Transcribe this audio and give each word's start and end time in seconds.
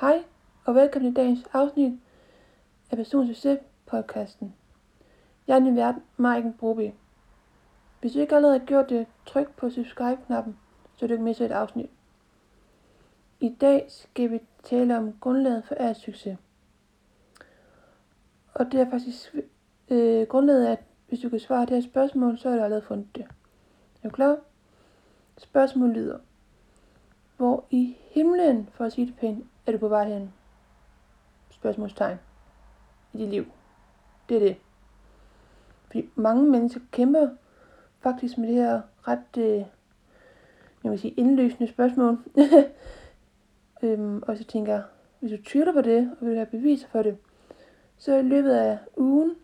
Hej 0.00 0.24
og 0.64 0.74
velkommen 0.74 1.14
til 1.14 1.24
dagens 1.24 1.44
afsnit 1.52 1.92
af 2.90 2.96
Person 2.96 3.26
Succes 3.26 3.58
podcasten. 3.86 4.54
Jeg 5.46 5.56
er 5.56 5.60
din 5.60 5.76
vært, 5.76 5.94
Maiken 6.16 6.52
Broby. 6.52 6.90
Hvis 8.00 8.12
du 8.12 8.20
ikke 8.20 8.36
allerede 8.36 8.58
har 8.58 8.66
gjort 8.66 8.88
det, 8.88 9.06
tryk 9.26 9.56
på 9.56 9.70
subscribe-knappen, 9.70 10.58
så 10.96 11.06
du 11.06 11.12
ikke 11.12 11.24
misser 11.24 11.44
et 11.44 11.50
afsnit. 11.50 11.90
I 13.40 13.48
dag 13.60 13.84
skal 13.88 14.30
vi 14.30 14.40
tale 14.62 14.98
om 14.98 15.12
grundlaget 15.20 15.64
for 15.64 15.74
al 15.74 15.94
succes. 15.94 16.38
Og 18.54 18.72
det 18.72 18.80
er 18.80 18.90
faktisk 18.90 19.36
øh, 19.90 20.26
grundlaget, 20.26 20.66
at 20.66 20.82
hvis 21.08 21.20
du 21.20 21.28
kan 21.28 21.40
svare 21.40 21.66
det 21.66 21.70
her 21.70 21.90
spørgsmål, 21.90 22.38
så 22.38 22.48
har 22.50 22.56
du 22.56 22.62
allerede 22.62 22.86
fundet 22.86 23.16
det. 23.16 23.24
Er 24.02 24.08
du 24.08 24.14
klar? 24.14 24.36
Spørgsmålet 25.38 25.96
lyder. 25.96 26.18
Hvor 27.36 27.64
i 27.70 27.96
himlen, 28.10 28.68
for 28.72 28.84
at 28.84 28.92
sige 28.92 29.06
det 29.06 29.16
pænt, 29.16 29.49
er 29.70 29.78
du 29.78 29.80
på 29.80 29.88
vej 29.88 30.08
hen? 30.08 30.32
Spørgsmålstegn. 31.50 32.18
I 33.12 33.18
dit 33.18 33.28
liv. 33.28 33.44
Det 34.28 34.36
er 34.36 34.40
det. 34.40 34.56
Fordi 35.86 36.08
mange 36.14 36.50
mennesker 36.50 36.80
kæmper 36.92 37.28
faktisk 38.00 38.38
med 38.38 38.48
det 38.48 38.56
her 38.56 38.80
ret, 39.08 39.36
øh, 39.38 39.64
jeg 40.84 40.90
vil 40.90 40.98
sige, 40.98 41.14
indløsende 41.16 41.68
spørgsmål. 41.68 42.18
øhm, 43.82 44.22
og 44.26 44.36
så 44.36 44.44
tænker 44.44 44.72
jeg, 44.72 44.82
hvis 45.20 45.30
du 45.30 45.44
tvivler 45.44 45.72
på 45.72 45.80
det, 45.80 46.16
og 46.20 46.26
vil 46.26 46.36
have 46.36 46.46
beviser 46.46 46.88
for 46.88 47.02
det, 47.02 47.16
så 47.98 48.16
i 48.16 48.22
løbet 48.22 48.50
af 48.50 48.78
ugen 48.96 49.36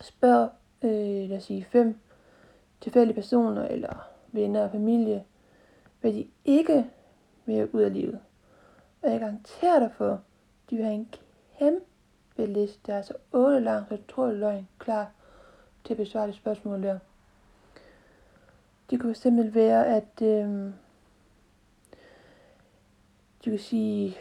spørg, 0.00 0.50
øh, 0.82 1.28
lad 1.28 1.36
os 1.36 1.44
sige, 1.44 1.66
fem 1.70 1.98
tilfældige 2.80 3.14
personer, 3.14 3.68
eller 3.68 4.08
venner 4.32 4.64
og 4.64 4.70
familie, 4.70 5.24
hvad 6.00 6.12
de 6.12 6.26
ikke 6.44 6.90
vil 7.46 7.68
ud 7.72 7.82
af 7.82 7.92
livet. 7.92 8.20
Og 9.04 9.10
jeg 9.10 9.20
garanterer 9.20 9.78
dig 9.78 9.92
for, 9.92 10.20
de 10.70 10.76
vil 10.76 10.84
have 10.84 10.94
en 10.94 11.12
kæmpe 11.58 12.52
liste, 12.52 12.80
der 12.86 12.92
er 12.92 12.96
altså 12.96 13.12
så 13.12 13.38
otte 13.38 13.60
lang, 13.60 13.86
så 13.88 13.98
tror 14.08 14.26
jeg 14.26 14.36
løgn, 14.36 14.68
klar 14.78 15.10
til 15.84 15.92
at 15.92 15.96
besvare 15.96 16.26
det 16.26 16.34
spørgsmål 16.34 16.82
der. 16.82 16.98
Det 18.90 19.00
kunne 19.00 19.14
simpelthen 19.14 19.54
være, 19.54 19.86
at 19.86 20.22
øh, 20.22 20.70
du 23.44 23.50
kan 23.50 23.58
sige, 23.58 24.16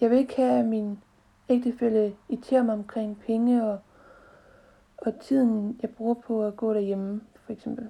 jeg 0.00 0.10
vil 0.10 0.18
ikke 0.18 0.36
have, 0.36 0.58
at 0.58 0.64
min 0.64 0.98
ægtefælle 1.48 2.16
irriterer 2.28 2.62
mig 2.62 2.74
omkring 2.74 3.20
penge 3.20 3.64
og, 3.64 3.78
og 4.98 5.20
tiden, 5.20 5.78
jeg 5.82 5.90
bruger 5.90 6.14
på 6.14 6.46
at 6.46 6.56
gå 6.56 6.74
derhjemme, 6.74 7.20
for 7.34 7.52
eksempel. 7.52 7.88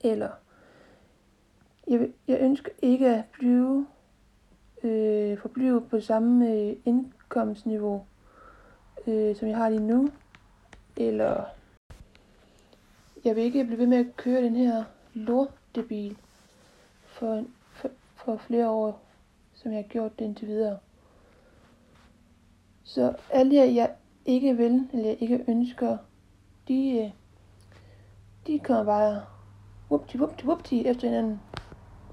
Eller, 0.00 0.30
jeg, 1.88 2.00
vil, 2.00 2.12
jeg 2.28 2.38
ønsker 2.40 2.70
ikke 2.82 3.08
at 3.08 3.24
blive, 3.32 3.86
øh, 4.84 5.38
forblive 5.38 5.80
på 5.80 6.00
samme 6.00 6.52
øh, 6.52 6.76
indkomstniveau, 6.84 8.04
øh, 9.06 9.36
som 9.36 9.48
jeg 9.48 9.56
har 9.56 9.68
lige 9.68 9.86
nu. 9.86 10.08
Eller, 10.96 11.44
jeg 13.24 13.36
vil 13.36 13.44
ikke 13.44 13.64
blive 13.64 13.78
ved 13.78 13.86
med 13.86 13.98
at 13.98 14.16
køre 14.16 14.42
den 14.42 14.56
her 14.56 14.84
lortebil 15.14 16.16
for, 17.04 17.44
for, 17.72 17.90
for 18.16 18.36
flere 18.36 18.70
år, 18.70 19.02
som 19.54 19.72
jeg 19.72 19.78
har 19.78 19.88
gjort 19.88 20.18
det 20.18 20.24
indtil 20.24 20.48
videre. 20.48 20.78
Så 22.84 23.14
alle 23.30 23.54
jer, 23.54 23.64
jeg 23.64 23.94
ikke 24.26 24.56
vil, 24.56 24.88
eller 24.92 25.06
jeg 25.06 25.22
ikke 25.22 25.44
ønsker, 25.48 25.96
de, 26.68 26.98
øh, 26.98 27.10
de 28.46 28.58
kommer 28.58 28.84
bare 28.84 29.22
whoopty, 29.90 30.16
whoopty, 30.16 30.44
whoopty 30.44 30.74
efter 30.74 31.08
hinanden. 31.08 31.40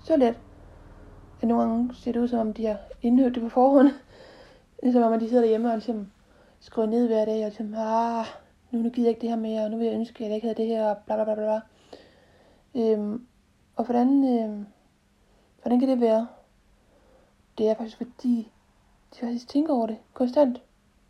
Så 0.04 0.18
let. 0.18 0.51
At 1.42 1.47
nogle 1.47 1.64
gange 1.64 1.95
ser 1.95 2.11
det 2.11 2.20
ud, 2.20 2.28
som 2.28 2.39
om 2.39 2.53
de 2.53 2.66
har 2.66 2.78
indhørt 3.02 3.36
det 3.36 3.44
på 3.44 3.50
forhånd. 3.50 3.89
Ligesom 4.84 5.03
om, 5.03 5.14
at 5.14 5.22
de 5.22 5.30
sidder 5.30 5.42
derhjemme 5.42 5.70
og 5.70 5.75
ligesom 5.75 6.11
skriver 6.59 6.88
ned 6.88 7.08
hver 7.08 7.25
dag, 7.25 7.45
og 7.45 7.50
ligesom, 7.50 7.73
ah, 7.78 8.25
nu, 8.72 8.80
nu 8.80 8.89
gider 8.89 9.08
jeg 9.08 9.09
ikke 9.09 9.22
det 9.22 9.30
her 9.30 9.38
mere, 9.38 9.64
og 9.64 9.72
nu 9.72 9.78
vil 9.78 9.86
jeg 9.86 9.95
ønske, 9.95 10.23
at 10.23 10.30
jeg 10.30 10.36
ikke 10.36 10.47
havde 10.47 10.62
det 10.62 10.67
her, 10.67 10.86
og 10.86 10.97
bla 11.06 11.16
bla 11.16 11.23
bla 11.23 11.35
bla. 11.35 11.62
Øhm, 12.75 13.28
og 13.75 13.85
hvordan, 13.85 14.40
øhm, 14.40 14.66
hvordan 15.62 15.80
kan 15.80 15.90
det 15.90 16.01
være? 16.01 16.28
Det 17.57 17.69
er 17.69 17.75
faktisk 17.75 17.97
fordi, 17.97 18.51
de 19.13 19.19
faktisk 19.19 19.47
tænker 19.47 19.74
over 19.74 19.88
det 19.88 19.97
konstant, 20.13 20.62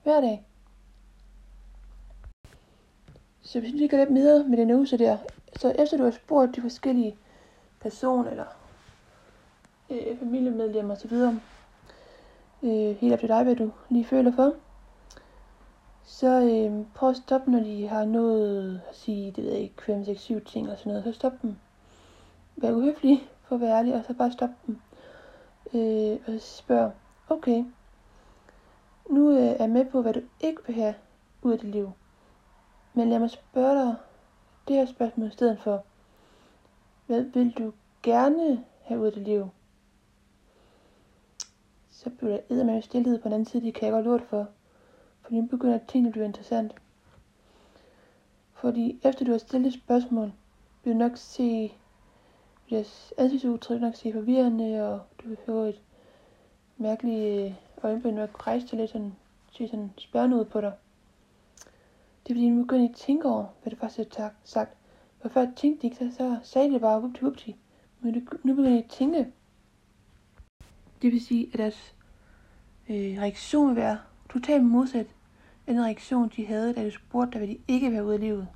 hver 0.04 0.22
dag. 0.22 0.46
Så 3.42 3.60
hvis 3.60 3.74
vi 3.74 3.88
går 3.88 3.98
lidt 3.98 4.14
videre 4.14 4.48
med 4.48 4.58
den 4.58 4.70
øvelse 4.70 4.98
der, 4.98 5.18
så 5.56 5.70
efter 5.70 5.98
du 5.98 6.04
har 6.04 6.12
spurgt 6.12 6.56
de 6.56 6.62
forskellige 6.62 7.18
personer 7.82 8.30
eller 8.30 8.61
øh, 9.92 10.20
familiemedlemmer 10.20 10.96
osv., 10.96 11.14
øh, 12.64 12.96
helt 12.96 13.14
op 13.14 13.20
til 13.20 13.30
dig, 13.30 13.44
hvad 13.44 13.56
du 13.56 13.72
lige 13.90 14.06
føler 14.06 14.32
for, 14.32 14.54
så 16.04 16.42
øh, 16.42 16.86
prøv 16.96 17.10
at 17.10 17.16
stoppe, 17.16 17.52
når 17.52 17.60
de 17.60 17.88
har 17.88 18.06
nået 18.06 18.82
at 18.90 18.96
sige, 18.96 19.32
det 19.32 19.44
ved 19.44 19.52
jeg 19.52 19.62
ikke, 19.62 19.84
5, 19.84 20.06
6, 20.06 20.22
7 20.22 20.46
ting 20.46 20.72
og 20.72 20.78
sådan 20.78 20.90
noget, 20.90 21.04
så 21.04 21.12
stop 21.12 21.34
dem. 21.42 21.56
Vær 22.56 22.72
uhøflig, 22.72 23.30
for 23.44 23.56
at 23.56 23.62
være 23.62 23.78
ærlig, 23.78 23.94
og 23.96 24.04
så 24.08 24.14
bare 24.14 24.32
stop 24.32 24.50
dem. 24.68 24.78
Øh, 25.74 26.18
og 26.28 26.42
spørg, 26.42 26.92
okay, 27.30 27.66
nu 29.10 29.32
øh, 29.32 29.44
er 29.44 29.56
jeg 29.60 29.70
med 29.70 29.86
på, 29.86 30.02
hvad 30.02 30.14
du 30.14 30.22
ikke 30.40 30.62
vil 30.68 30.76
have 30.76 30.96
ud 31.42 31.52
af 31.52 31.60
dit 31.60 31.70
liv. 31.70 31.92
Men 32.94 33.10
lad 33.10 33.20
mig 33.20 33.30
spørge 33.30 33.86
dig 33.86 33.96
det 34.68 34.76
her 34.76 34.86
spørgsmål 34.86 35.28
i 35.28 35.32
stedet 35.32 35.60
for. 35.60 35.84
Hvad 37.08 37.22
vil 37.22 37.52
du 37.58 37.74
gerne 38.04 38.64
have 38.84 39.00
ud 39.00 39.06
af 39.06 39.14
dit 39.14 39.24
liv? 39.24 39.50
Så 42.04 42.10
bliver 42.10 42.38
der 42.50 42.64
med 42.64 42.82
stillhed 42.82 43.20
på 43.20 43.24
den 43.24 43.34
anden 43.34 43.46
side, 43.46 43.66
det 43.66 43.74
kan 43.74 43.86
jeg 43.86 43.94
godt 43.94 44.06
lort 44.06 44.22
for. 44.22 44.48
Fordi 45.22 45.36
nu 45.36 45.48
begynder 45.48 45.80
tingene 45.88 46.08
at 46.08 46.14
blive 46.14 46.26
interessant. 46.26 46.76
Fordi 48.54 49.00
efter 49.04 49.26
du 49.26 49.32
har 49.32 49.38
stillet 49.38 49.68
et 49.68 49.74
spørgsmål, 49.74 50.34
vil 50.84 50.94
du 50.94 50.98
nok 50.98 51.12
se 51.16 51.72
deres 52.70 53.14
ansigtsudtryk 53.18 53.82
nok 53.82 53.96
se 53.96 54.14
forvirrende, 54.14 54.94
og 54.94 55.02
du 55.24 55.28
vil 55.28 55.38
få 55.46 55.52
et 55.52 55.82
mærkeligt 56.78 57.46
øh, 57.46 57.54
øjenbryn 57.84 58.14
nok 58.14 58.48
rejse 58.48 58.68
til 58.68 58.78
lidt 58.78 58.92
sådan, 58.92 59.16
se 59.52 59.68
sådan 59.68 59.92
spørgende 59.98 60.38
ud 60.38 60.46
på 60.46 60.62
dig. 60.62 60.74
Det 62.24 62.32
er 62.32 62.36
fordi, 62.36 62.50
nu 62.50 62.64
begynder 62.64 62.90
at 62.90 62.96
tænke 62.96 63.28
over, 63.28 63.46
hvad 63.62 63.72
du 63.72 63.78
faktisk 63.78 64.18
har 64.18 64.34
sagt. 64.44 64.78
For 65.20 65.30
før 65.30 65.48
tænkte 65.56 65.82
de 65.82 65.88
ikke, 65.88 65.98
så, 65.98 66.12
så 66.18 66.38
sagde 66.44 66.74
det 66.74 66.82
bare 66.82 67.00
whoopty 67.00 67.22
whoopty. 67.22 67.50
Men 68.00 68.28
nu 68.44 68.56
begynder 68.56 68.78
de 68.78 68.84
at 68.84 68.90
tænke. 68.90 69.32
Det 71.02 71.12
vil 71.12 71.26
sige, 71.26 71.50
at 71.54 71.60
deres 71.60 71.96
øh, 72.90 72.96
reaktion 72.96 73.68
vil 73.68 73.76
være 73.76 74.00
totalt 74.34 74.64
modsat 74.64 75.08
af 75.68 75.74
den 75.74 75.86
reaktion, 75.86 76.32
de 76.36 76.46
havde, 76.46 76.74
da 76.74 76.86
du 76.86 76.92
spurgte 76.92 77.38
hvad 77.38 77.48
de 77.48 77.58
ikke 77.68 77.88
vil 77.88 77.96
have 77.96 78.08
ud 78.08 78.14
af 78.14 78.20
livet. 78.20 78.48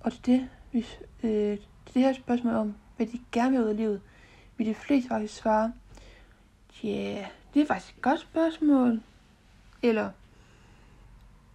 Og 0.00 0.12
til 0.12 0.26
det, 0.26 0.48
hvis, 0.70 0.98
øh, 1.22 1.58
til 1.86 1.94
det 1.94 2.02
her 2.02 2.12
spørgsmål 2.12 2.54
om, 2.54 2.74
hvad 2.96 3.06
de 3.06 3.20
gerne 3.32 3.50
vil 3.50 3.56
have 3.56 3.64
ud 3.64 3.70
af 3.70 3.76
livet, 3.76 4.00
vil 4.56 4.66
de 4.66 4.74
fleste 4.74 5.08
faktisk 5.08 5.34
svare, 5.34 5.72
ja, 6.84 6.88
yeah, 6.88 7.26
det 7.54 7.62
er 7.62 7.66
faktisk 7.66 7.96
et 7.96 8.02
godt 8.02 8.20
spørgsmål. 8.20 9.00
Eller, 9.82 10.10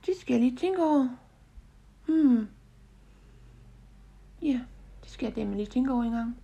det 0.06 0.14
skal 0.20 0.34
jeg 0.34 0.42
lige 0.42 0.58
tænke 0.58 0.84
over. 0.84 1.10
Hmm. 2.08 2.48
Ja, 4.42 4.62
det 5.04 5.12
skal 5.12 5.26
jeg 5.26 5.36
da 5.36 5.44
lige 5.44 5.66
tænke 5.66 5.92
over 5.92 6.04
engang. 6.04 6.24
gang. 6.24 6.43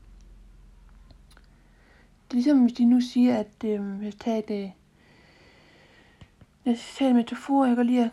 Det 2.29 2.33
er 2.33 2.35
ligesom, 2.35 2.61
hvis 2.61 2.73
de 2.73 2.85
nu 2.85 3.01
siger, 3.01 3.37
at 3.37 3.63
øh, 3.65 4.05
jeg 4.05 4.13
tager 4.13 4.37
et, 4.37 4.51
øh, 4.51 4.71
jeg 6.65 6.77
tager 6.97 7.09
en 7.09 7.15
metafor, 7.15 7.65
jeg 7.65 7.75
kan 7.75 7.85
lige 7.85 8.03
at, 8.05 8.11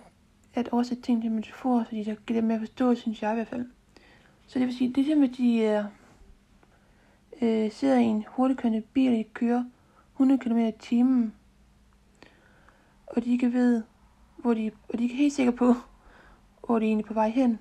at 0.54 0.68
oversætte 0.68 1.02
ting 1.02 1.22
til 1.22 1.30
metafor, 1.30 1.84
fordi 1.84 2.04
der 2.04 2.14
giver 2.14 2.40
dem 2.40 2.48
mere 2.48 2.58
forståelse, 2.58 3.02
synes 3.02 3.22
jeg 3.22 3.32
i 3.32 3.34
hvert 3.34 3.48
fald. 3.48 3.66
Så 4.46 4.58
det 4.58 4.66
vil 4.66 4.76
sige, 4.76 4.88
det 4.88 4.98
er 4.98 5.04
ligesom, 5.04 5.22
at 5.22 5.36
de 5.36 5.58
øh, 5.58 5.84
øh, 7.64 7.72
sidder 7.72 7.98
i 7.98 8.04
en 8.04 8.24
hurtigkørende 8.28 8.80
bil, 8.80 9.10
og 9.10 9.18
de 9.18 9.24
kører 9.24 9.64
100 10.12 10.40
km 10.40 10.58
i 10.58 10.72
timen, 10.78 11.34
og 13.06 13.24
de 13.24 13.32
ikke 13.32 13.52
ved, 13.52 13.82
hvor 14.36 14.54
de, 14.54 14.70
og 14.88 14.98
de 14.98 15.04
er 15.04 15.16
helt 15.16 15.32
sikre 15.32 15.52
på, 15.52 15.74
hvor 16.66 16.78
de 16.78 16.84
er 16.84 16.88
egentlig 16.88 17.06
på 17.06 17.14
vej 17.14 17.28
hen. 17.28 17.58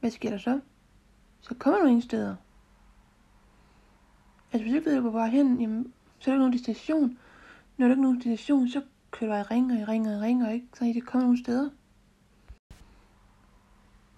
Hvad 0.00 0.10
sker 0.10 0.30
der 0.30 0.38
så? 0.38 0.60
Så 1.40 1.54
kommer 1.54 1.80
du 1.80 1.86
ingen 1.86 2.02
steder. 2.02 2.36
Altså 4.52 4.62
hvis 4.62 4.72
du 4.72 4.76
ikke 4.76 4.90
ved, 4.90 5.00
hvor 5.00 5.10
du 5.10 5.16
er 5.16 5.26
på 5.26 5.30
hen, 5.30 5.60
jamen, 5.60 5.92
så 6.18 6.30
er 6.30 6.34
der 6.34 6.36
ikke 6.36 6.38
nogen 6.38 6.52
destination. 6.52 7.18
Når 7.76 7.86
der 7.86 7.92
ikke 7.92 8.02
nogen 8.02 8.16
destination, 8.16 8.68
så 8.68 8.82
kører 9.10 9.30
du 9.30 9.32
bare 9.32 9.40
i 9.40 9.42
ringer, 9.42 9.74
og 9.74 9.80
i 9.80 9.84
ring 9.84 10.06
og 10.06 10.12
i 10.12 10.20
ring, 10.20 10.52
ikke 10.54 10.66
så 10.74 10.84
det 10.84 11.06
kommer 11.06 11.22
nogen 11.22 11.44
steder. 11.44 11.70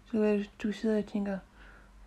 Så 0.05 0.13
kan 0.13 0.47
du 0.63 0.73
sidder 0.73 0.99
og 0.99 1.07
tænker, 1.07 1.39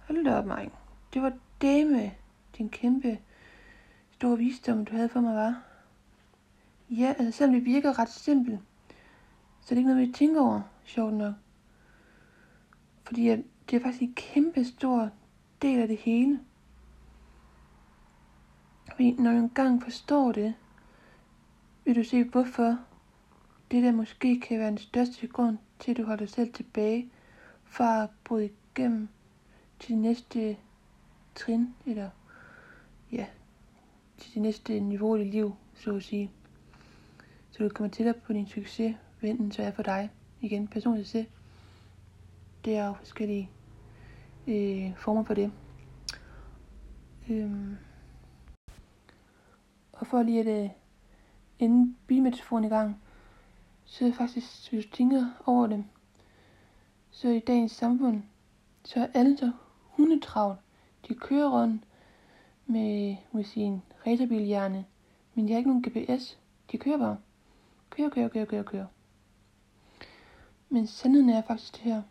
hold 0.07 0.25
da 0.25 0.35
op, 0.35 0.45
Mike. 0.45 0.71
Det 1.13 1.21
var 1.21 1.33
det 1.61 1.87
med 1.87 2.09
din 2.57 2.69
kæmpe 2.69 3.19
store 4.11 4.37
visdom, 4.37 4.85
du 4.85 4.95
havde 4.95 5.09
for 5.09 5.21
mig, 5.21 5.35
var. 5.35 5.63
Ja, 6.89 7.13
altså 7.17 7.37
selvom 7.37 7.55
det 7.55 7.65
virker 7.65 7.99
ret 7.99 8.09
simpelt, 8.09 8.59
så 9.61 9.69
det 9.69 9.71
er 9.71 9.77
ikke 9.77 9.89
noget, 9.89 10.07
vi 10.07 10.13
tænker 10.13 10.41
over, 10.41 10.61
sjovt 10.83 11.13
nok. 11.13 11.33
Fordi 13.03 13.27
det 13.69 13.73
er 13.73 13.79
faktisk 13.79 14.01
en 14.01 14.13
kæmpe 14.13 14.65
stor 14.65 15.09
del 15.61 15.79
af 15.79 15.87
det 15.87 15.97
hele. 15.97 16.39
Fordi 18.95 19.11
når 19.11 19.31
du 19.31 19.37
engang 19.37 19.83
forstår 19.83 20.31
det, 20.31 20.53
vil 21.85 21.95
du 21.95 22.03
se, 22.03 22.23
hvorfor 22.23 22.77
det 23.71 23.83
der 23.83 23.91
måske 23.91 24.39
kan 24.39 24.59
være 24.59 24.69
den 24.69 24.77
største 24.77 25.27
grund 25.27 25.57
til, 25.79 25.91
at 25.91 25.97
du 25.97 26.03
holder 26.03 26.25
dig 26.25 26.29
selv 26.29 26.53
tilbage 26.53 27.09
fra 27.63 28.03
at 28.03 28.09
bryde 28.23 28.49
igennem 28.75 29.09
til 29.79 29.97
næste 29.97 30.57
trin, 31.35 31.75
eller 31.85 32.09
ja, 33.11 33.25
til 34.17 34.33
det 34.33 34.41
næste 34.41 34.79
niveau 34.79 35.15
i 35.15 35.23
dit 35.23 35.31
liv, 35.31 35.55
så 35.75 35.95
at 35.95 36.03
sige. 36.03 36.31
Så 37.51 37.63
du 37.63 37.69
kommer 37.69 37.91
tættere 37.91 38.15
på 38.25 38.33
din 38.33 38.47
succes, 38.47 38.95
hvad 39.19 39.29
enten 39.29 39.51
så 39.51 39.63
er 39.63 39.71
for 39.71 39.83
dig. 39.83 40.09
Igen, 40.41 40.67
personlig 40.67 41.05
succes. 41.05 41.27
Det 42.65 42.77
er 42.77 42.87
jo 42.87 42.93
forskellige 42.93 43.49
øh, 44.47 44.95
former 44.97 45.23
for 45.23 45.33
det. 45.33 45.51
Øhm. 47.29 47.77
For 50.13 50.23
lige 50.23 50.39
at 50.39 50.63
øh, 50.63 50.69
ende 51.59 51.95
bilmetaforen 52.07 52.63
i 52.63 52.67
gang, 52.67 53.01
så 53.85 54.07
er 54.07 54.11
faktisk, 54.11 54.71
hvis 54.71 54.85
du 54.85 54.95
tænker 54.95 55.25
over 55.45 55.67
det, 55.67 55.85
så 57.11 57.29
i 57.29 57.39
dagens 57.39 57.71
samfund, 57.71 58.23
så 58.83 58.99
er 58.99 59.07
alle 59.13 59.37
så 59.37 59.51
hundetravlt. 59.81 60.59
De 61.07 61.15
kører 61.15 61.49
rundt 61.49 61.83
med, 62.65 63.15
med 63.31 63.43
sin 63.43 63.81
racerbilhjerne, 64.07 64.85
men 65.33 65.47
de 65.47 65.51
har 65.51 65.57
ikke 65.57 65.69
nogen 65.69 65.83
GPS. 65.83 66.37
De 66.71 66.77
kører 66.77 66.97
bare. 66.97 67.17
Kører, 67.89 68.09
kører, 68.09 68.27
kører, 68.27 68.45
kører, 68.45 68.63
kører. 68.63 68.87
Men 70.69 70.87
sandheden 70.87 71.29
er 71.29 71.41
faktisk 71.41 71.73
det 71.73 71.81
her. 71.81 72.01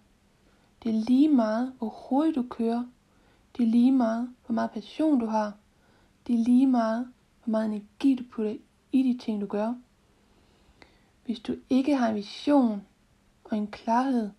Det 0.82 0.88
er 0.88 1.04
lige 1.06 1.28
meget, 1.28 1.72
hvor 1.78 1.88
hurtigt 1.88 2.36
du 2.36 2.42
kører. 2.50 2.84
Det 3.56 3.62
er 3.62 3.68
lige 3.68 3.92
meget, 3.92 4.34
hvor 4.46 4.52
meget 4.52 4.70
passion 4.70 5.20
du 5.20 5.26
har. 5.26 5.52
Det 6.26 6.34
er 6.34 6.44
lige 6.44 6.66
meget, 6.66 7.12
hvor 7.44 7.50
meget 7.50 7.66
energi 7.66 8.14
du 8.14 8.24
putter 8.32 8.56
i 8.92 9.02
de 9.02 9.18
ting, 9.18 9.40
du 9.40 9.46
gør. 9.46 9.74
Hvis 11.24 11.40
du 11.40 11.56
ikke 11.70 11.96
har 11.96 12.08
en 12.08 12.14
vision 12.14 12.86
og 13.44 13.56
en 13.56 13.66
klarhed 13.66 14.30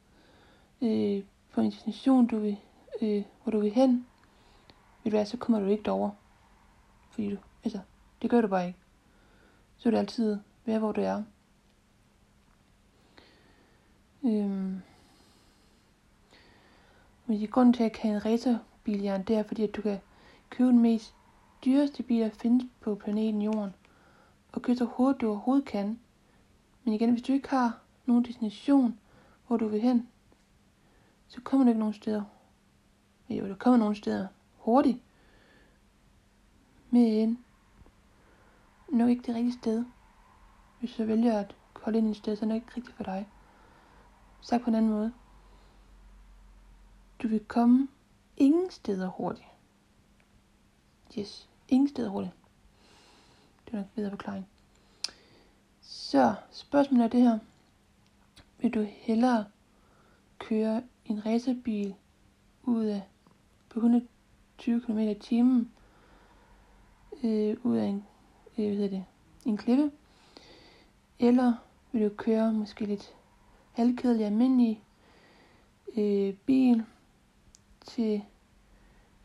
øh, 0.82 1.24
på 1.52 1.62
en 1.62 1.72
destination, 1.72 2.28
du 2.28 2.40
vil, 2.40 2.58
øh, 3.02 3.24
hvor 3.44 3.52
du 3.52 3.60
vil 3.60 3.72
hen, 3.72 4.08
vil 5.04 5.12
du 5.12 5.18
være, 5.18 5.26
så 5.26 5.38
kommer 5.38 5.60
du 5.60 5.66
ikke 5.66 5.84
derover. 5.84 6.12
Fordi 7.12 7.30
du, 7.30 7.38
altså, 7.64 7.80
det 8.22 8.30
gør 8.30 8.42
du 8.42 8.48
bare 8.48 8.68
ikke. 8.68 8.80
Så 9.78 9.90
er 9.90 9.92
det 9.92 9.98
altid 9.98 10.38
være, 10.66 10.80
hvor 10.80 10.92
du 10.92 11.02
er. 11.02 11.24
Øhm. 14.24 14.82
Men 17.26 17.38
i 17.38 17.46
grund 17.46 17.74
til, 17.74 17.84
at 17.84 17.90
jeg 17.90 17.94
kan 17.94 18.12
en 18.12 18.26
racerbiljern, 18.26 19.24
det 19.24 19.36
er 19.36 19.44
fordi, 19.44 19.64
at 19.64 19.76
du 19.76 19.82
kan 19.82 20.00
købe 20.50 20.70
den 20.70 20.80
mest 20.80 21.16
dyreste 21.66 22.04
bil, 22.04 22.22
der 22.22 22.30
findes 22.30 22.66
på 22.82 22.96
planeten 22.96 23.42
Jorden. 23.42 23.74
Og 24.52 24.62
kører 24.62 24.78
så 24.78 24.86
hurtigt 24.86 25.22
du 25.22 25.30
overhovedet 25.30 25.66
kan. 25.66 26.00
Men 26.84 26.94
igen, 26.94 27.12
hvis 27.12 27.22
du 27.22 27.34
ikke 27.34 27.50
har 27.50 27.80
nogen 28.06 28.26
destination, 28.26 29.00
hvor 29.48 29.58
du 29.58 29.68
vil 29.68 29.82
hen, 29.82 30.08
så 31.28 31.42
kommer 31.42 31.64
du 31.64 31.70
ikke 31.70 31.80
nogen 31.80 31.94
steder. 31.94 32.24
Jo, 33.30 33.48
du 33.48 33.56
kommer 33.56 33.78
nogen 33.78 33.96
steder 33.96 34.28
hurtigt. 34.58 34.98
Men 36.90 37.44
nok 38.90 39.10
ikke 39.10 39.24
det 39.26 39.36
rigtige 39.36 39.54
sted. 39.54 39.86
Hvis 40.80 40.96
du 40.96 41.04
vælger 41.04 41.40
at 41.40 41.56
holde 41.82 41.98
ind 41.98 42.08
i 42.08 42.12
et 42.12 42.18
sted, 42.18 42.36
så 42.36 42.46
er 42.46 42.50
det 42.50 42.56
ikke 42.56 42.76
rigtigt 42.78 42.96
for 42.96 43.04
dig. 43.04 43.30
Sagt 44.42 44.64
på 44.64 44.70
en 44.70 44.76
anden 44.76 44.92
måde. 44.92 45.14
Du 47.24 47.28
vil 47.28 47.46
komme 47.46 47.88
ingen 48.38 48.72
steder 48.72 49.08
hurtigt. 49.08 49.48
Yes, 51.18 51.50
ingen 51.74 51.88
steder 51.88 52.10
hurtigt. 52.10 52.34
Det 53.66 53.74
er 53.74 53.78
nok 53.78 53.88
videre 53.96 54.12
forklaring. 54.12 54.48
Så 55.82 56.36
spørgsmålet 56.52 57.06
er 57.06 57.10
det 57.10 57.22
her. 57.22 57.40
Vil 58.58 58.74
du 58.74 58.82
hellere 58.82 59.46
køre 60.40 60.84
en 61.06 61.26
racerbil 61.26 61.96
ud 62.64 62.86
af 62.86 63.04
på 63.70 63.80
120 63.80 64.82
km 64.82 64.98
i 64.98 65.14
timen 65.14 65.72
øh, 67.24 67.58
ud 67.64 67.78
af 67.78 67.86
en, 67.86 68.06
øh, 68.58 68.66
hvad 68.66 68.76
hedder 68.76 68.90
det, 68.90 69.06
en 69.46 69.58
klippe, 69.58 69.92
eller 71.20 71.54
vil 71.92 72.10
du 72.10 72.16
køre 72.16 72.54
måske 72.54 72.86
lidt 72.86 73.16
halvkedelig 73.72 74.26
almindelig 74.26 74.84
øh, 75.98 76.34
bil 76.34 76.84
til 77.86 78.24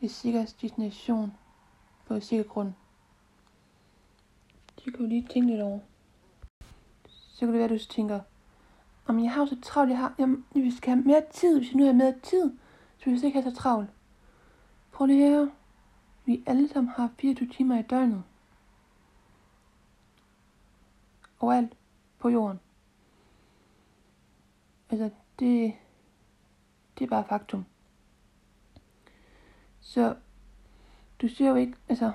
en 0.01 0.09
sikker 0.09 0.53
destination 0.61 1.33
på 2.09 2.15
en 2.15 2.21
sikker 2.21 2.45
grund. 2.45 2.73
Det 4.75 4.83
kan 4.83 4.93
du 4.93 5.05
lige 5.05 5.27
tænke 5.29 5.49
lidt 5.49 5.61
over. 5.61 5.79
Så 7.07 7.39
kan 7.39 7.47
det 7.47 7.53
være, 7.53 7.63
at 7.63 7.69
du 7.69 7.85
tænker, 7.85 8.19
om 9.05 9.23
jeg 9.23 9.31
har 9.31 9.45
så 9.45 9.57
travlt, 9.61 9.89
jeg 9.89 9.97
har, 9.97 10.15
jamen, 10.19 10.45
vi 10.53 10.71
skal 10.71 10.93
have 10.93 11.05
mere 11.05 11.23
tid, 11.33 11.57
hvis 11.57 11.69
jeg 11.69 11.77
nu 11.77 11.85
har 11.85 11.93
mere 11.93 12.19
tid, 12.23 12.57
så 12.97 13.05
vil 13.05 13.13
jeg 13.13 13.23
ikke 13.23 13.41
have 13.41 13.51
så 13.51 13.57
travlt. 13.57 13.89
Prøv 14.91 15.07
lige 15.07 15.29
her. 15.29 15.47
Vi 16.25 16.43
alle 16.45 16.69
sammen 16.69 16.93
har 16.95 17.09
24 17.19 17.49
timer 17.49 17.79
i 17.79 17.81
døgnet. 17.81 18.23
Overalt 21.39 21.73
på 22.19 22.29
jorden. 22.29 22.59
Altså, 24.89 25.09
det, 25.39 25.73
det 26.99 27.05
er 27.05 27.09
bare 27.09 27.25
faktum. 27.29 27.65
Så 29.81 30.15
du 31.21 31.27
siger 31.27 31.49
jo 31.49 31.55
ikke, 31.55 31.73
altså, 31.89 32.11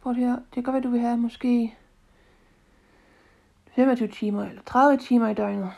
prøv 0.00 0.10
at 0.10 0.16
høre, 0.16 0.36
det 0.36 0.52
kan 0.52 0.62
godt 0.62 0.74
være, 0.74 0.82
du 0.82 0.90
vil 0.90 1.00
have 1.00 1.16
måske 1.16 1.76
25 3.66 4.08
timer 4.08 4.44
eller 4.44 4.62
30 4.62 4.98
timer 4.98 5.28
i 5.28 5.34
døgnet. 5.34 5.72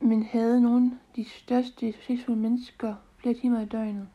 Men 0.00 0.22
havde 0.22 0.60
nogle 0.60 0.86
af 0.92 1.14
de 1.16 1.24
største 1.24 1.92
succesfulde 1.92 2.40
mennesker 2.40 2.94
flere 3.18 3.34
timer 3.34 3.60
i 3.60 3.66
døgnet? 3.66 4.08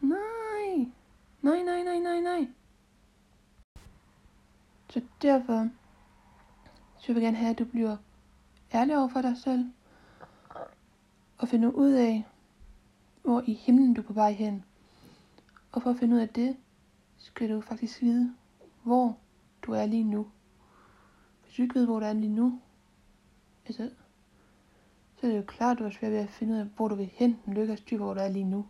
Nej, 0.00 0.86
nej, 1.42 1.62
nej, 1.62 1.82
nej, 1.82 1.98
nej, 1.98 2.20
nej. 2.20 2.48
Så 4.90 5.02
derfor, 5.22 5.68
så 6.98 7.06
vil 7.12 7.14
jeg 7.14 7.22
gerne 7.22 7.36
have, 7.36 7.50
at 7.50 7.58
du 7.58 7.64
bliver 7.64 7.96
ærlig 8.74 8.98
over 8.98 9.08
for 9.08 9.22
dig 9.22 9.36
selv, 9.36 9.72
og 11.38 11.48
finder 11.48 11.70
ud 11.70 11.92
af, 11.92 12.26
hvor 13.22 13.42
i 13.46 13.54
himlen 13.54 13.94
du 13.94 14.00
er 14.00 14.06
på 14.06 14.12
vej 14.12 14.32
hen. 14.32 14.64
Og 15.72 15.82
for 15.82 15.90
at 15.90 15.98
finde 15.98 16.16
ud 16.16 16.20
af 16.20 16.28
det, 16.28 16.56
skal 17.18 17.50
du 17.50 17.60
faktisk 17.60 18.02
vide, 18.02 18.34
hvor 18.82 19.18
du 19.62 19.72
er 19.72 19.86
lige 19.86 20.04
nu. 20.04 20.26
Hvis 21.42 21.54
du 21.54 21.62
ikke 21.62 21.74
ved, 21.74 21.86
hvor 21.86 22.00
du 22.00 22.06
er 22.06 22.12
lige 22.12 22.34
nu, 22.34 22.60
altså, 23.66 23.90
så 25.16 25.26
er 25.26 25.30
det 25.30 25.36
jo 25.36 25.42
klart, 25.42 25.72
at 25.72 25.78
du 25.78 25.84
har 25.84 25.90
svært 25.90 26.12
ved 26.12 26.18
at 26.18 26.28
finde 26.28 26.54
ud 26.54 26.58
af, 26.58 26.66
hvor 26.76 26.88
du 26.88 26.94
vil 26.94 27.10
hen, 27.12 27.38
den 27.46 27.76
styr 27.76 27.98
på, 27.98 28.04
hvor 28.04 28.14
du 28.14 28.20
er 28.20 28.28
lige 28.28 28.44
nu. 28.44 28.66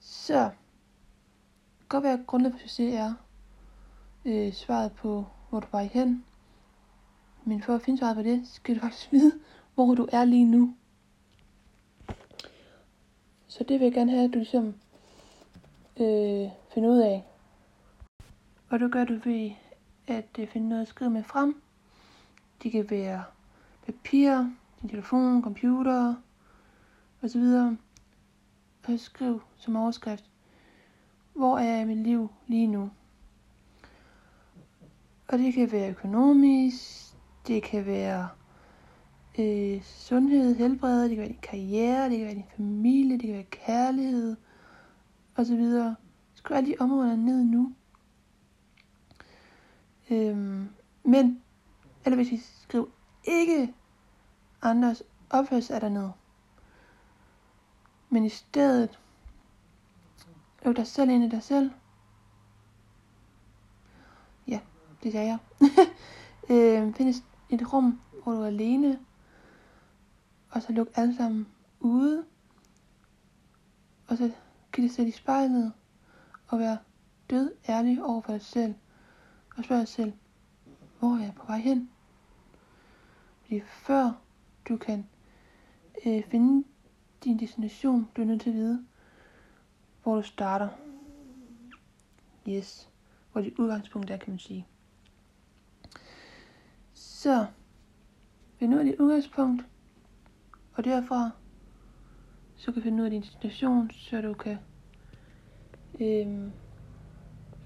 Så, 0.00 0.42
det 0.42 0.50
kan 1.80 1.88
godt 1.88 2.04
være, 2.04 2.12
at 2.12 2.26
grundet 2.26 2.52
for 2.52 2.58
succes 2.58 2.94
er 2.94 3.14
øh, 4.24 4.52
svaret 4.52 4.92
på, 4.92 5.26
hvor 5.50 5.60
du 5.60 5.66
er 5.72 5.78
hen. 5.78 6.24
Men 7.44 7.62
for 7.62 7.74
at 7.74 7.82
finde 7.82 7.98
svaret 7.98 8.16
på 8.16 8.22
det, 8.22 8.48
skal 8.48 8.74
du 8.74 8.80
faktisk 8.80 9.12
vide, 9.12 9.32
hvor 9.74 9.94
du 9.94 10.08
er 10.12 10.24
lige 10.24 10.44
nu. 10.44 10.74
Så 13.54 13.64
det 13.64 13.80
vil 13.80 13.84
jeg 13.84 13.92
gerne 13.92 14.10
have, 14.10 14.24
at 14.24 14.34
du 14.34 14.38
ligesom 14.38 14.74
øh, 16.00 16.48
finder 16.74 16.90
ud 16.90 16.98
af. 16.98 17.24
Og 18.70 18.80
det 18.80 18.92
gør 18.92 19.04
du 19.04 19.18
ved 19.24 19.50
at 20.06 20.38
øh, 20.38 20.48
finde 20.48 20.68
noget 20.68 20.82
at 20.82 20.88
skrive 20.88 21.10
med 21.10 21.24
frem. 21.24 21.62
Det 22.62 22.72
kan 22.72 22.90
være 22.90 23.24
papir, 23.86 24.50
din 24.82 24.88
telefon, 24.88 25.42
computer 25.42 26.14
osv. 27.22 27.42
Og 28.88 29.00
skriv 29.00 29.42
som 29.56 29.76
overskrift, 29.76 30.24
hvor 31.34 31.58
er 31.58 31.72
jeg 31.72 31.82
i 31.82 31.84
mit 31.84 31.98
liv 31.98 32.28
lige 32.46 32.66
nu? 32.66 32.90
Og 35.28 35.38
det 35.38 35.54
kan 35.54 35.72
være 35.72 35.90
økonomisk, 35.90 37.14
det 37.46 37.62
kan 37.62 37.86
være 37.86 38.28
øh, 39.38 39.82
sundhed, 39.82 40.54
helbred, 40.54 41.02
det 41.02 41.10
kan 41.10 41.18
være 41.18 41.28
din 41.28 41.38
karriere, 41.42 42.10
det 42.10 42.18
kan 42.18 42.26
være 42.26 42.34
din 42.34 42.44
familie, 42.56 43.18
det 43.18 43.26
kan 43.26 43.34
være 43.34 43.42
kærlighed 43.42 44.36
osv. 45.36 45.62
Skriv 46.34 46.56
alle 46.56 46.70
de 46.70 46.76
områder 46.80 47.16
ned 47.16 47.44
nu. 47.44 47.72
Øhm, 50.10 50.68
men, 51.04 51.42
eller 52.04 52.16
hvis 52.16 52.32
I 52.32 52.36
skriver 52.62 52.86
ikke 53.24 53.74
andres 54.62 55.02
opførsel 55.30 55.74
er 55.74 55.78
dernede. 55.78 56.12
Men 58.10 58.24
i 58.24 58.28
stedet, 58.28 59.00
luk 60.64 60.76
dig 60.76 60.86
selv 60.86 61.10
ind 61.10 61.24
i 61.24 61.28
dig 61.28 61.42
selv. 61.42 61.70
Ja, 64.48 64.60
det 65.02 65.12
sagde 65.12 65.26
jeg. 65.26 65.38
øhm, 66.50 66.94
find 66.94 67.14
et 67.50 67.72
rum, 67.72 68.00
hvor 68.22 68.32
du 68.32 68.40
er 68.40 68.46
alene. 68.46 68.98
Og 70.54 70.62
så 70.62 70.72
lukke 70.72 70.92
alle 70.96 71.16
sammen 71.16 71.46
ude. 71.80 72.24
Og 74.06 74.16
så 74.16 74.30
kan 74.72 74.84
dig 74.84 74.90
sætte 74.90 75.08
i 75.08 75.12
spejlet 75.12 75.72
og 76.48 76.58
være 76.58 76.78
død 77.30 77.54
ærlig 77.68 78.04
over 78.04 78.20
for 78.20 78.32
dig 78.32 78.42
selv. 78.42 78.74
Og 79.56 79.64
spørge 79.64 79.80
dig 79.80 79.88
selv, 79.88 80.12
hvor 80.98 81.16
er 81.16 81.22
jeg 81.22 81.34
på 81.34 81.46
vej 81.46 81.58
hen? 81.58 81.90
Fordi 83.42 83.60
før 83.60 84.20
du 84.68 84.76
kan 84.76 85.06
øh, 86.06 86.24
finde 86.24 86.64
din 87.24 87.38
destination, 87.38 88.08
du 88.16 88.22
er 88.22 88.26
nødt 88.26 88.40
til 88.40 88.50
at 88.50 88.56
vide, 88.56 88.86
hvor 90.02 90.16
du 90.16 90.22
starter. 90.22 90.68
Yes, 92.48 92.88
hvor 93.32 93.40
dit 93.40 93.58
udgangspunkt 93.58 94.10
er, 94.10 94.16
kan 94.16 94.30
man 94.30 94.38
sige. 94.38 94.66
Så, 96.92 97.46
find 98.58 98.70
nu 98.70 98.78
er 98.78 98.82
dit 98.82 99.00
udgangspunkt, 99.00 99.64
og 100.74 100.84
derfra, 100.84 101.30
så 102.56 102.64
kan 102.64 102.74
du 102.74 102.80
finde 102.80 102.98
ud 102.98 103.04
af 103.04 103.10
din 103.10 103.22
destination, 103.22 103.90
så 103.90 104.20
du 104.20 104.34
kan 104.34 104.58
øhm, 106.00 106.52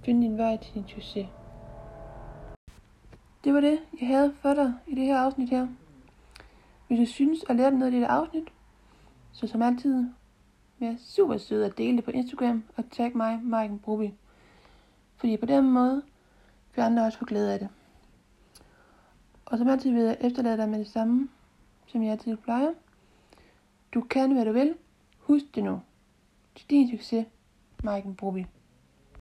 finde 0.05 0.23
din 0.23 0.39
vej 0.39 0.57
til 0.57 0.75
din 0.75 0.89
succes. 0.89 1.27
Det 3.45 3.55
var 3.55 3.61
det, 3.61 3.79
jeg 4.01 4.09
havde 4.09 4.35
for 4.35 4.55
dig 4.55 4.75
i 4.87 4.95
det 4.95 5.05
her 5.05 5.19
afsnit 5.19 5.51
her. 5.51 5.67
Hvis 6.87 6.99
du 6.99 7.13
synes 7.13 7.45
at 7.49 7.57
lære 7.57 7.71
noget 7.71 7.95
af 7.95 8.01
det 8.01 8.07
afsnit, 8.07 8.49
så 9.33 9.47
som 9.47 9.63
altid, 9.63 10.05
vær 10.79 10.95
super 10.99 11.37
sød 11.37 11.63
at 11.63 11.79
dele 11.79 11.97
det 11.97 12.05
på 12.05 12.11
Instagram 12.11 12.65
og 12.77 12.85
tag 12.91 13.17
mig, 13.17 13.41
Marken 13.43 13.79
Brubi. 13.79 14.15
Fordi 15.17 15.37
på 15.37 15.47
den 15.47 15.71
måde 15.71 16.03
vil 16.75 16.83
andre 16.83 17.05
også 17.05 17.19
få 17.19 17.25
glæde 17.25 17.53
af 17.53 17.59
det. 17.59 17.69
Og 19.47 19.59
som 19.59 19.69
altid 19.69 19.91
vil 19.91 20.03
jeg 20.03 20.17
efterlade 20.21 20.57
dig 20.57 20.69
med 20.69 20.79
det 20.79 20.89
samme, 20.89 21.29
som 21.87 22.03
jeg 22.03 22.13
altid 22.13 22.37
plejer. 22.37 22.71
Du 23.95 24.01
kan, 24.01 24.33
hvad 24.33 24.45
du 24.45 24.53
vil. 24.53 24.75
Husk 25.19 25.45
det 25.55 25.65
nu. 25.65 25.81
Til 26.55 26.71
din 26.71 26.91
succes, 26.91 27.27
Maiken 27.85 28.15
Broby. 28.15 28.45